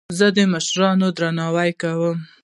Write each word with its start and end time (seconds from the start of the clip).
زه 0.17 0.27
د 0.37 0.39
مشرانو 0.53 1.07
درناوی 1.17 1.71
کوم. 1.81 2.17